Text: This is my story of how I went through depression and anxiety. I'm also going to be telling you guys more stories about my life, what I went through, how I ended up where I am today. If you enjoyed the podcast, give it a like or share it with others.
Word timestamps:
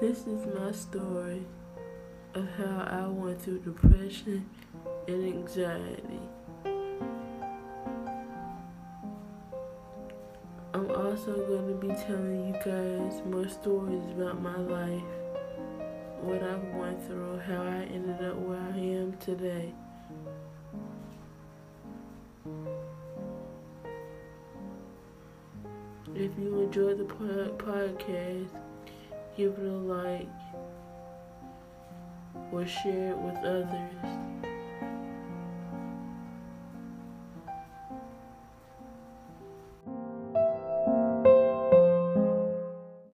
This 0.00 0.28
is 0.28 0.46
my 0.54 0.70
story 0.70 1.44
of 2.34 2.48
how 2.56 2.86
I 2.88 3.08
went 3.08 3.42
through 3.42 3.58
depression 3.58 4.48
and 5.08 5.24
anxiety. 5.24 6.20
I'm 10.72 10.88
also 10.92 11.34
going 11.48 11.66
to 11.66 11.74
be 11.84 11.88
telling 11.88 12.46
you 12.46 12.54
guys 12.64 13.22
more 13.26 13.48
stories 13.48 14.04
about 14.12 14.40
my 14.40 14.56
life, 14.56 15.02
what 16.20 16.44
I 16.44 16.54
went 16.78 17.04
through, 17.04 17.40
how 17.40 17.62
I 17.62 17.82
ended 17.92 18.24
up 18.24 18.36
where 18.36 18.56
I 18.56 18.78
am 18.78 19.16
today. 19.18 19.74
If 26.14 26.30
you 26.38 26.60
enjoyed 26.60 26.98
the 26.98 27.04
podcast, 27.04 28.67
give 29.38 29.52
it 29.52 29.66
a 29.66 29.70
like 29.70 30.26
or 32.50 32.66
share 32.66 33.12
it 33.12 33.18
with 33.18 33.36
others. 33.36 34.47